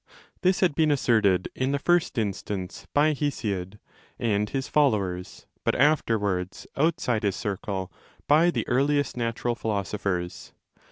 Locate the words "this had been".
0.41-0.89